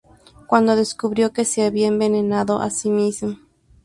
Cuando 0.47 0.75
descubrió 0.75 1.31
que 1.31 1.45
se 1.45 1.63
había 1.63 1.85
envenenado 1.87 2.59
a 2.59 2.71
sí 2.71 2.89
mismo. 2.89 3.37